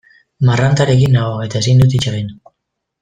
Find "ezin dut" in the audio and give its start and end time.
1.63-1.95